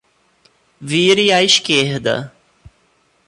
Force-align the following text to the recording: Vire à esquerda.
Vire 0.89 1.31
à 1.35 1.43
esquerda. 1.43 2.33